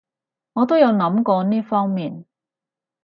[0.53, 2.25] 我都有諗過呢方面